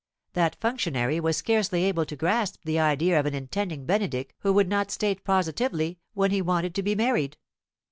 [0.33, 4.67] That functionary was scarcely able to grasp the idea of an intending Benedick who would
[4.67, 7.37] not state positively when he wanted to be married.